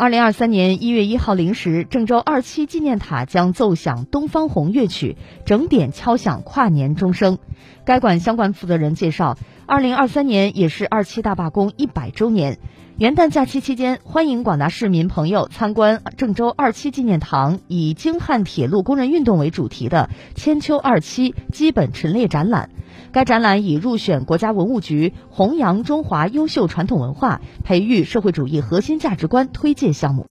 [0.00, 7.38] 二零二三年一月一号零时，郑州二七纪念塔将奏响《东方红》乐曲，整点敲响跨年钟声。
[7.84, 9.36] 该馆相关负责人介绍，
[9.68, 12.58] 二零二三年也是二七大罢工一百周年。
[12.96, 22.70] 元旦假期期间，欢迎广大市民朋友参观郑州二七纪念堂以京汉铁路工人运动为主题的“千秋二七”基本陈列展览。
[23.12, 30.26] 该展览已入选国家文物局弘扬中华优秀传统文化、培育社会主义核心价值观推介项目。